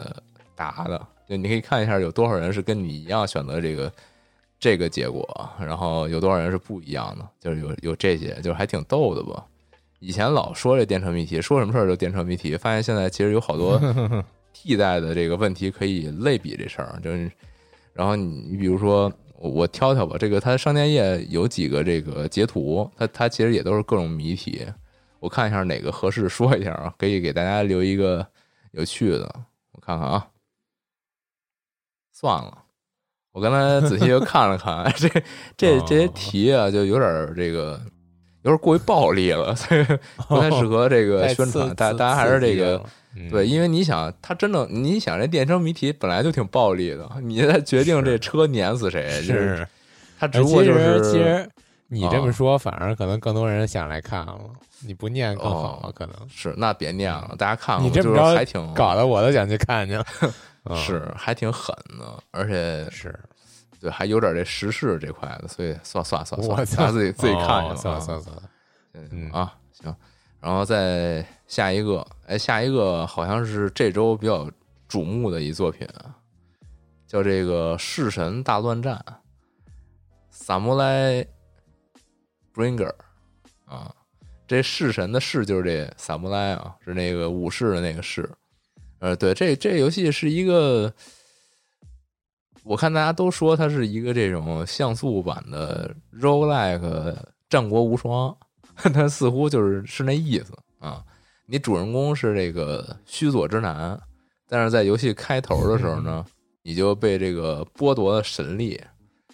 [0.54, 3.90] 答的，就你可以看一下有多少人是跟你一样选择这个
[4.60, 5.26] 这个结果，
[5.58, 9.42] 然后有多少人是不一样的，就是有有这些，就是还挺逗的吧。
[10.04, 13.80] 以前老说这电车谜题，说什么事儿就电车谜题，发现现在其实有好多
[14.52, 17.30] 替代的这个问题可以类比这事儿，就是，
[17.94, 24.66] 然后你你比如说我我挑挑吧，这个它商店页有几个这个截图，它它其实也都是各种谜题，
[25.20, 28.26] 我看一下哪个合适说一下啊，可以给大家留一个
[28.72, 29.24] 有趣的，
[29.72, 30.28] 我看看啊，
[32.12, 32.58] 算了。
[33.32, 35.08] 我刚才仔细又看了看， 这
[35.56, 37.80] 这这些题啊，就有点儿这个，
[38.44, 39.84] 有点过于暴力了， 所以
[40.28, 41.68] 不太适合这个 宣传。
[41.74, 42.82] 大大家还是这个
[43.30, 49.68] 对，因为你想，他真的，你想这电车谜题本来就挺暴力的， 你在决定这车碾死谁，就是是，
[50.18, 51.48] 他只不过就其实是其实
[51.88, 52.32] 你这么啊。
[52.32, 54.38] 说，反而可能更多人想来看了。
[54.86, 56.14] 你不念更好，哦可能。
[56.28, 60.04] 是那别念了，大家看看，你这么着还挺搞得我都想去看去了。
[60.64, 60.76] 嗯。
[60.76, 63.18] 是还挺狠的，而且是，
[63.84, 68.42] 对还有点这时事这块的，所以算算算算，我操大家自己自己看去哦吧，啊算了算了算了，
[68.94, 69.94] 嗯嗯啊，行，
[70.40, 74.50] 然后再下一个，哎，下一个好像是这周比较
[74.88, 76.16] 瞩目的一作品啊，
[77.06, 79.04] 叫这个《弑神大乱战》
[80.46, 81.26] （Samurai
[82.54, 82.94] Bringer）
[83.66, 83.94] 啊，
[84.48, 88.26] 这弑神的弑就是这萨姆莱啊，是那个武士的那个士。
[89.00, 90.90] 呃，对，这这游戏是一个，
[92.64, 97.14] 我看大家都说它是一个这种像素版的 roguelike
[97.48, 98.34] 战国无双，
[98.74, 101.04] 它似乎就是是那意思啊。
[101.46, 104.00] 你主人公是这个须佐之男，
[104.48, 106.24] 但是在游戏开头的时候呢，
[106.64, 108.80] 你就被这个剥夺了神力，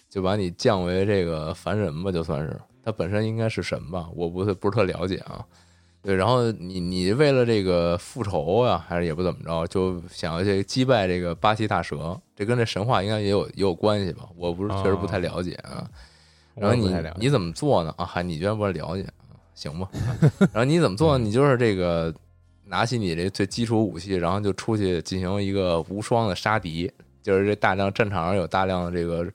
[0.09, 2.59] 就把你降为这个凡人吧，就算是。
[2.83, 5.45] 他本身应该是神吧，我不是不是特了解啊。
[6.03, 14.27] 对，然后你你为了这个复仇啊，还是也不怎么着，就想要去击败这个巴西大蛇，这跟这神话应该也有也有关系吧？
[14.35, 15.87] 我不是确实不太了解啊。
[16.55, 17.93] 然后你你怎么做呢？
[17.97, 19.87] 啊，嗨，你居然不太了解，啊行吧？
[20.51, 21.23] 然后你怎么做呢？
[21.23, 22.13] 你就是这个
[22.65, 29.31] 拿起你这最基础武器，然后就出去进行一个无双的杀敌，就是这大量战场上有大量的这个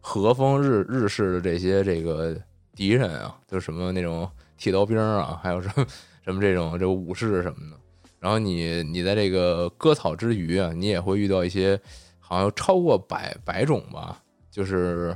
[0.00, 2.36] 和风日日式的这些这个
[2.76, 4.30] 敌人啊，就是什么那种
[4.64, 5.86] 铁刀兵啊，还有什么
[6.24, 7.76] 什么这种这个武士什么的。
[8.18, 11.78] 然后你你在这个割草之余啊，你也会遇到一些
[12.18, 15.14] 好像超过百百种吧，就是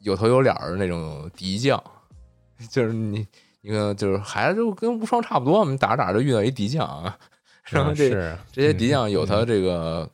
[0.00, 1.80] 有头有脸的那种敌将，
[2.68, 3.24] 就是你
[3.60, 7.16] 你看就是还是就跟无双差不多，我们打着打着就遇到一敌将啊，
[7.66, 10.10] 然后这是这些敌将有他这个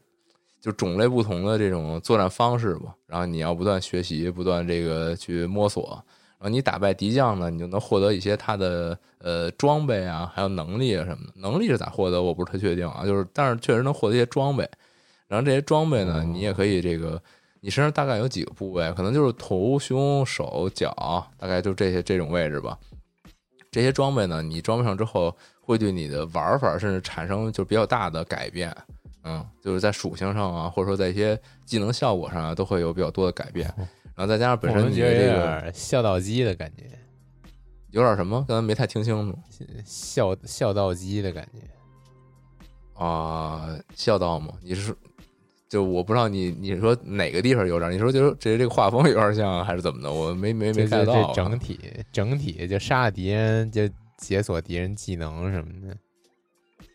[0.60, 6.04] 就种类不同的这种作战方式吧，然后你要不断学习，不断这个去摸索，
[6.38, 11.32] 然后你打败敌将呢，你就能获得一些他的呃装备啊，还有能力啊什么的。
[11.36, 14.68] 能力是咋获得，我不是特确定啊，就是但是确实能获得一些装备，
[15.26, 17.20] 然后这些装备呢，你也可以这个。
[17.60, 18.88] 你身上大概有几个部位？
[18.92, 22.78] 可能就是头、胸、手、脚，大概就这些这种位置吧。
[23.72, 28.72] 这些装备呢，你装备上之后，会对你的玩法甚至产生就比较大的改变。
[29.24, 33.68] 嗯，就是在属性上啊，或者说在一些技能效果上啊，都会有比较多的改变。
[34.18, 36.90] 然后再加上本身你这个点孝道机的感觉，
[37.92, 39.38] 有点什么，刚才没太听清楚
[39.84, 41.60] 孝孝道机的感觉。
[43.00, 44.52] 啊，孝道吗？
[44.60, 44.92] 你是
[45.68, 47.92] 就我不知道你你说哪个地方有点？
[47.92, 50.12] 你说就是这这个画风有点像还是怎么的？
[50.12, 51.32] 我没没没看到啊。
[51.32, 51.78] 这整体
[52.10, 55.96] 整体就杀了敌人就解锁敌人技能什么的。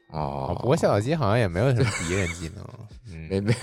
[0.10, 2.68] 哦，不过孝道机好像也没有什么敌人技能。
[3.08, 3.56] 嗯，没没，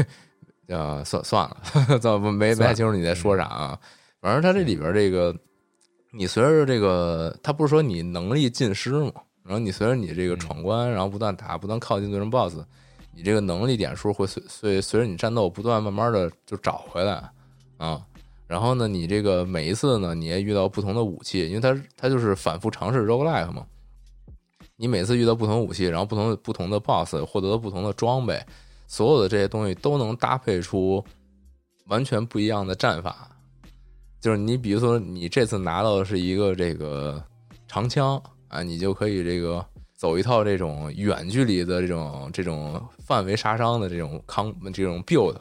[0.71, 1.57] 呃，算算了，
[2.01, 3.79] 算了没没太清楚你在说啥啊。
[4.21, 5.35] 反正它这里边这个，
[6.13, 12.59] 你随着这个，它不是说你能力尽失嘛，然后你随着你这个闯关，然后不断打，不断靠近最终 BOSS，
[13.13, 17.29] 你这个能力点数会随随随着你战斗不断慢慢的就找回来
[17.77, 18.01] 啊。
[18.47, 23.67] 然后呢，你这个每一次呢，你也遇到不同的武器，因为它它就是反复尝试 roguelike 嘛。
[24.77, 28.43] 你每次遇到不同武器，然后不同不同的 BOSS 获得不同的装备，
[28.91, 31.03] 所有的这些东西都能搭配出
[31.87, 33.31] 完全不一样的战法。
[34.21, 37.23] 就是你比如说，你这次拿到的是一个这个
[37.69, 39.65] 长枪啊，你就可以这个
[39.97, 45.37] 走一套这种远距离的这种这种范围杀伤的这种康这种 build。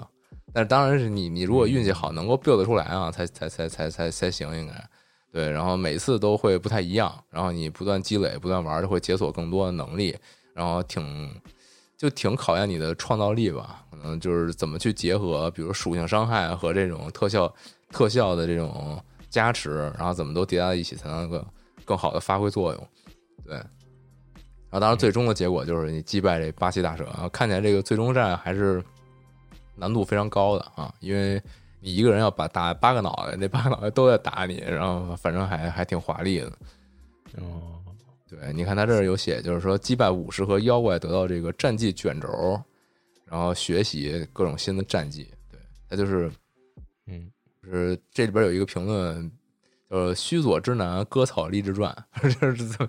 [0.53, 4.89] 但是当然是你你如果运气好，能够 build 出来啊，才才才才才才行应该。
[5.31, 10.15] 对，然后每次都会不太一样，然后你不断积累、不断玩，就会解锁更多的能力，
[10.53, 11.03] 然后挺
[11.99, 13.85] 就挺考验你的创造力吧。
[13.91, 17.53] 可能就是怎么去结合，比如属性伤害和这种特效
[17.91, 21.45] 特效的这种加持，然后怎么都叠加在一起，才能够
[21.85, 22.87] 更好的发挥作用。
[23.45, 27.05] 对，然后当然最终的结果就是你击败这巴西大蛇。
[27.31, 28.83] 看起来这个最终战还是
[29.75, 31.39] 难度非常高的啊，因为。
[31.81, 36.47] 你一个人要把打八个脑袋，那八个脑袋都在打你，然后反正还还挺华丽的。
[37.37, 37.78] 哦，
[38.29, 42.61] 对，你看他这儿有写，就是说击败武士和妖怪得到这个战绩卷轴，
[43.25, 45.27] 然后学习各种新的战绩。
[45.51, 46.31] 对，他就是，
[47.07, 47.31] 嗯，
[47.63, 49.31] 就是这里边有一个评论，
[49.87, 52.87] 呃，须佐之男割草励志传， 就是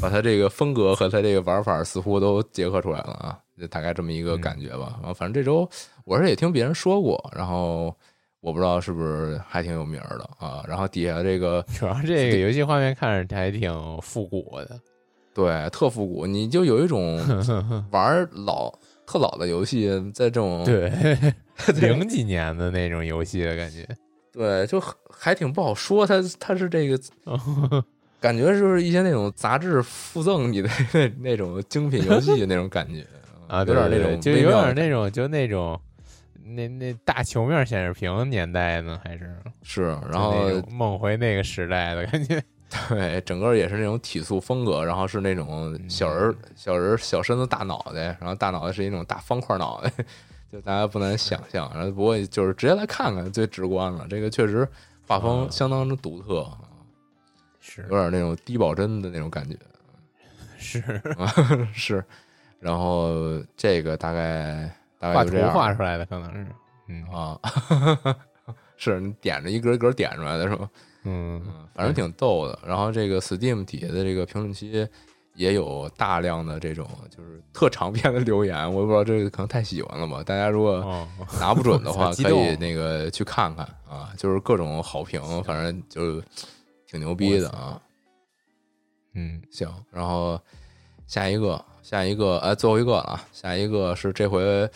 [0.00, 4.96] 把他这个风格和他这个玩法似乎都结合出来了啊，就大概这么一个感觉吧。
[5.00, 5.68] 然后反正这周
[6.04, 7.94] 我是也听别人说过，然后。
[8.40, 14.80] 我不知道是不是还挺有名的啊，然后底下这个 主要这个游戏画面看着还挺复古的，
[15.34, 17.18] 对，特复古，你就有一种
[17.90, 18.72] 玩老
[19.06, 20.88] 特老的游戏，在这种对
[21.80, 23.84] 零几年的那种游戏的感觉，
[24.32, 26.96] 对，就还挺不好说，它它是这个
[28.20, 33.04] 感觉就是一些那种杂志附赠你的那那种精品游戏的那种感觉
[33.48, 35.80] 啊，有点那种就有点那种就那种。
[36.48, 42.42] 那那大球面显示屏年代呢，还是是，然后梦回那个时代的感觉。
[42.88, 49.90] 对，整个也是那种体塑风格，然后是那种小人、小人、小身子、大脑袋，然后大脑袋是一种大方块脑袋，
[50.52, 51.70] 就大家不难想象。
[51.74, 54.68] 然后不过就是直接来看看最直观了，这个确实
[55.06, 56.46] 画风相当之独特，
[57.60, 59.56] 是有点那种低保真的那种感觉。
[60.58, 61.02] 是
[61.72, 62.04] 是，
[62.60, 64.70] 然后这个大概。
[65.00, 66.46] 画图画出来的可能是，
[66.88, 67.38] 嗯啊，
[68.76, 70.68] 是你点着一格一格点出来的是吧？
[71.04, 71.40] 嗯，
[71.74, 72.58] 反正挺逗的。
[72.66, 74.86] 然后这个 Steam 底下的这个评论区
[75.34, 80.22] 也有大量的这种就是特长篇的留言，我也不知道这个可能太喜欢了吧？
[80.24, 81.06] 大家如果
[81.40, 86.22] 拿不准的话， 可以那个去看看啊，就是各种好评，反正就是
[86.86, 87.80] 挺牛逼的啊。
[89.14, 90.40] 嗯，行，然后
[91.06, 93.24] 下一个，下一个，哎，最后一个了啊！
[93.32, 94.68] 下一个是这回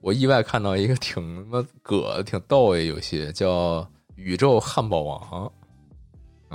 [0.00, 3.80] 我意外看到一个挺他妈葛、挺逗的游戏，叫
[4.16, 5.52] 《宇宙汉堡王》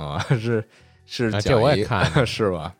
[0.02, 0.62] 啊，是
[1.06, 2.74] 是讲一我也 看是吧？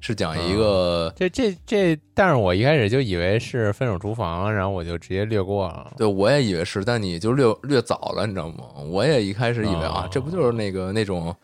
[0.00, 5.92] 是讲一个，这这这，但是我一开始就以为是《分手厨房》，然后我就直接略过了。
[5.98, 8.64] 对我也以为是，但你就略略早了，你知道吗？
[8.90, 11.36] 我也一开始以为啊哦，这不就是那个那种，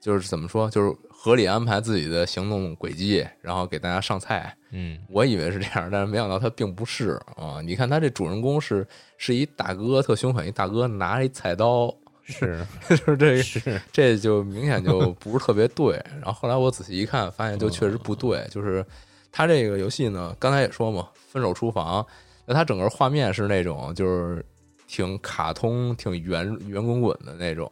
[0.00, 4.52] 就是怎么说，就是合理安排自己的行动轨迹，然后给大家上菜。
[4.72, 7.60] 嗯，我以为是这样，但是没想到他并不是啊！
[7.62, 8.84] 你看他这主人公是
[9.18, 11.94] 是一大哥，特凶狠一大哥，拿着一菜刀，
[12.24, 15.94] 是 就是这个是，这就明显就不是特别对。
[16.14, 18.44] 然后后来我仔细一看，发现就确实不对。
[18.50, 18.84] 就是
[19.30, 22.04] 他这个游戏呢，刚才也说嘛，分手厨房，
[22.46, 24.44] 那它整个画面是那种就是
[24.88, 27.70] 挺卡通、挺圆圆滚滚的那种，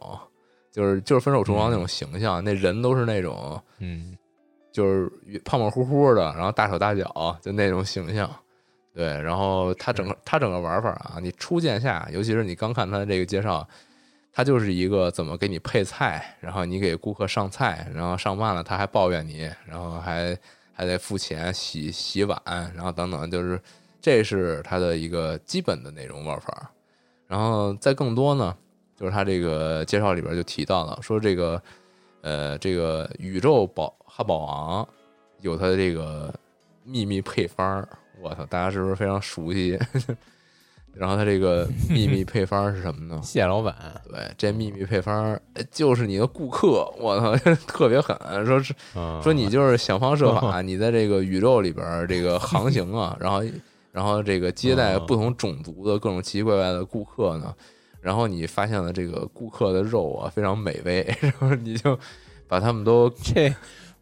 [0.71, 4.17] 就是就是分手厨房那种形象，那人都是那种嗯
[4.71, 5.11] 就是
[5.43, 8.29] 胖胖乎乎的，然后大手大脚，就那种形象。
[8.93, 13.65] 对，然后他整个他整个玩法啊，你初见下，尤其是你刚看他的这个介绍，
[14.33, 20.37] 他就是一个怎么给你配菜，然后你给顾客上菜，然后上慢了他还抱怨你，然后还
[20.73, 22.37] 还得付钱洗洗碗，
[22.75, 23.61] 然后等等，就是
[24.01, 26.71] 这是他的一个基本的那种玩法。
[27.27, 28.53] 然后再更多呢，
[29.01, 31.59] 就是他这个介绍里边就提到了，说这个
[32.21, 34.87] 呃这个宇宙宝汉堡王
[35.39, 36.31] 有他的这个
[36.83, 37.89] 秘密配方儿，
[38.21, 39.75] 我操，大家是不是非常熟悉？
[40.93, 43.19] 然后他这个秘密配方儿是什么呢？
[43.23, 43.75] 蟹老板，
[44.07, 45.39] 对，这秘密配方
[45.71, 47.35] 就是你的顾客，我操，
[47.65, 53.41] 特别狠，说是嗯说你就是想方设法，你在这个宇宙里边儿这个航行啊，然后
[53.91, 57.55] 然后这个接待不同种族的各种奇奇怪怪的顾客呢，
[58.01, 61.97] 然后你发现了这个顾客的肉啊非常美味， 然后你就
[62.47, 63.53] 把他们都 这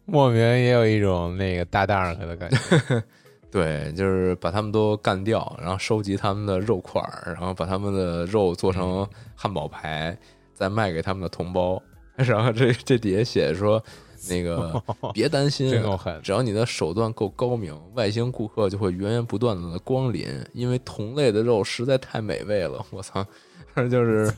[0.06, 3.02] 莫名也有一种那个大 dark 的感觉。
[3.52, 10.16] 对，就是把他们都干掉，然后收集他们的肉块儿，然后把他们的肉做成汉堡排，
[10.54, 11.82] 再卖给他们的同胞。
[12.14, 13.82] 然后这这底下写说，
[14.28, 14.82] 那个
[15.14, 22.84] 别担心真够狠只要你的手段够高明，外星顾客就会源源不断的光临，因为同类的肉实在太美味了。
[22.90, 23.24] 我操，
[23.90, 24.32] 就是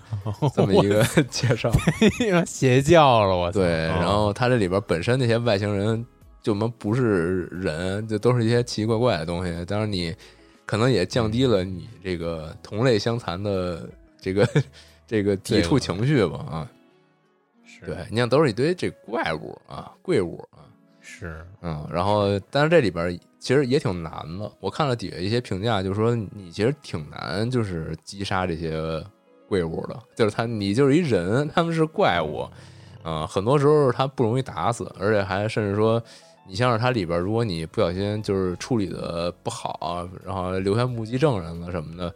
[0.54, 1.72] 这么一个 介绍。
[2.46, 3.50] 邪教了，我！
[3.50, 6.04] 对，嗯然后它这里边本身那些外星人
[6.42, 9.64] 就们不是人，就都是一些奇奇怪怪的东西。
[9.64, 10.14] 当然，你
[10.64, 13.88] 可能也降低了你这个同类相残的
[14.20, 14.48] 这个
[15.06, 16.68] 这个抵触情绪吧啊。
[17.82, 20.62] 是对，你像都是一堆这怪物啊，怪物啊，
[21.00, 24.50] 是嗯，然后但是这里边其实也挺难的。
[24.60, 29.04] 我看了底下一些评价，就是说你其实挺难，就是击杀这些
[29.48, 32.48] 怪物的，就是他你就是一人，他们是怪物。
[33.02, 36.00] 啊、很多时候他不容易打死，而且还甚至说，
[36.46, 42.14] 你像是它里边，如果你不小心就是处理的不好，然后留下目击证人了什么的，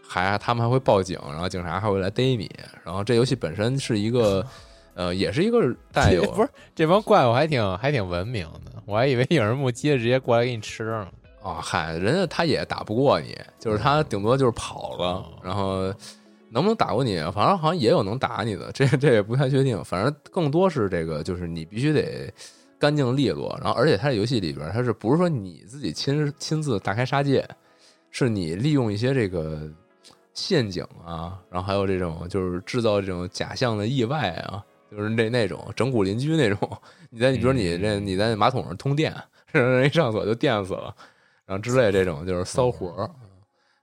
[0.00, 2.48] 还他们还会报警，然后警察还会来逮你。
[2.84, 4.46] 然后这游戏本身是一个，
[4.98, 11.08] 呃，也是一个带有不是这帮怪物还挺还挺文明的，我还以为有人目击了直接过来给你吃了。
[11.40, 15.84] 啊，嗨，人家他也打不过你，就是他顶多就是跑了哦，然后
[16.50, 19.82] 能不能打过你，反正好像也有能打你的，这这也不太确定。
[19.84, 22.28] 反正更多是这个，就是你必须得
[22.76, 27.48] 干净利落，然后而且它这游戏里边，它是不是说你自己亲亲自大开杀戒，
[28.10, 29.62] 是你利用一些这个
[30.34, 36.78] 陷阱啊，然后还有这种就是制造这种假象的意外啊，就是那那种整蛊邻居那种，
[37.10, 39.14] 你在你比如你这你在马桶上通电，
[39.52, 40.94] 人一上锁就电死了。
[41.46, 43.10] 然后之类这种就是骚活儿，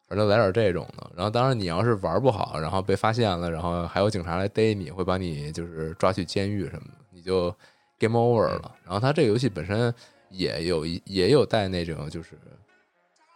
[0.08, 1.12] 反正来点这种的。
[1.16, 7.51] 然后当然你要是玩不好，然后被发现了，然后还有警察来逮你，会把你就是抓去监狱什么的，你就
[7.97, 8.72] game over 了。
[8.84, 9.91] 然后它这个游戏本身
[10.30, 12.38] 也有一也有带那种就是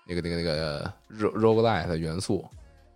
[0.07, 2.45] 那个那个那个 ro roguelite 的元素，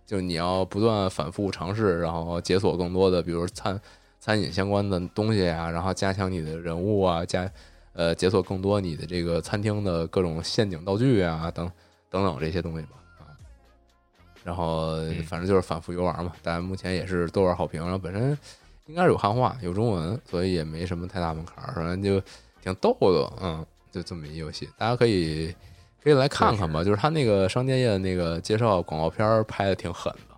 [0.06, 3.80] 就你要不断反复尝试，然后解锁更多的，比如餐
[4.24, 7.46] 餐饮相关的东西啊，然后加强你的人物啊，加
[7.92, 11.70] 呃解锁更多你的这个餐厅的各种陷阱道具啊，等
[12.08, 13.28] 等等这些东西吧啊。
[14.42, 14.96] 然后
[15.28, 18.30] 反正就是反复游玩嘛，大家目前也是豆瓣好评，然后本身
[18.86, 22.18] 应该是有汉化有中文，所以也没什么太大门槛儿，反正就
[22.62, 25.54] 挺逗的，嗯，就这么一游戏，大家可以
[26.02, 26.82] 可以来看看吧。
[26.82, 30.34] 就是他那个商店页那个介绍广告片儿拍的挺狠的，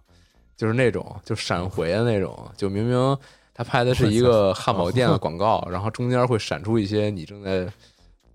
[0.57, 3.16] 就是那种就闪回的那种，就明明
[3.57, 7.65] 他拍的是一个汉堡店的 广告，然后中间会闪出一些你正在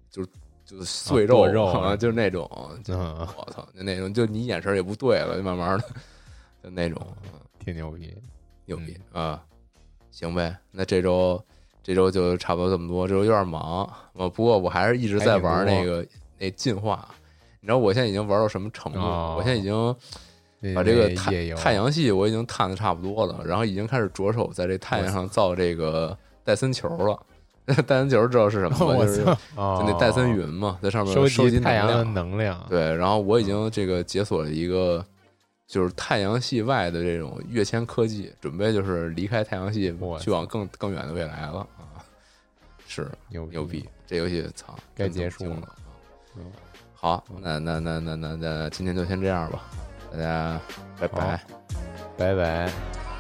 [0.10, 0.30] 就是
[0.66, 5.84] 就是碎肉，好像就是那种， 我操，就那种，就你眼神也不对了，就慢慢的，
[6.64, 8.12] 就那种，嗯挺牛逼。
[8.66, 9.44] 牛逼啊！
[10.12, 11.44] 行呗，那这周
[11.84, 16.06] 这周就差不多这么多，这周有点忙，我，不过我还是一直在玩那个
[16.38, 17.08] 那进化。
[17.60, 19.00] 你知道我现在已经玩到什么程度？
[19.00, 19.96] 哦我现在已经那
[20.76, 27.20] 把这个太太阳系我已经探的差不多了，然后已经开始着手在这太阳上造这个戴森球了。
[27.88, 29.00] 戴森球知道是什么吗？
[29.06, 32.60] 就是，就那戴森哦云嘛，在上面收集太阳的能量。
[32.68, 35.06] 对，然后我已经这个解锁了一个，
[35.68, 42.02] 就是太阳系外的这种跃迁科技，准备就是离开太阳系，去往更更远的未来了啊！
[42.88, 45.76] 是牛牛逼，这游戏操，该结束了
[46.94, 49.64] 好，那那那那那那今天就先这样吧，
[50.12, 50.60] 大家
[51.00, 51.40] 拜拜。
[52.18, 53.11] 拜拜。